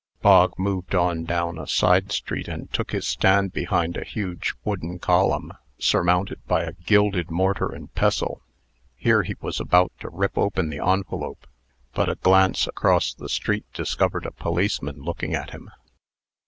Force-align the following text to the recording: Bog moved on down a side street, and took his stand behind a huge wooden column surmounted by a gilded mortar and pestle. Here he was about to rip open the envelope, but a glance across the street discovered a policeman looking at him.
Bog 0.23 0.57
moved 0.57 0.95
on 0.95 1.25
down 1.25 1.59
a 1.59 1.67
side 1.67 2.11
street, 2.11 2.47
and 2.47 2.73
took 2.73 2.89
his 2.89 3.05
stand 3.05 3.53
behind 3.53 3.95
a 3.95 4.03
huge 4.03 4.55
wooden 4.63 4.97
column 4.97 5.51
surmounted 5.77 6.43
by 6.47 6.63
a 6.63 6.73
gilded 6.73 7.29
mortar 7.29 7.67
and 7.69 7.93
pestle. 7.93 8.41
Here 8.95 9.21
he 9.21 9.35
was 9.41 9.59
about 9.59 9.91
to 9.99 10.09
rip 10.09 10.39
open 10.39 10.69
the 10.71 10.83
envelope, 10.83 11.45
but 11.93 12.09
a 12.09 12.15
glance 12.15 12.65
across 12.65 13.13
the 13.13 13.29
street 13.29 13.65
discovered 13.75 14.25
a 14.25 14.31
policeman 14.31 15.03
looking 15.03 15.35
at 15.35 15.51
him. 15.51 15.69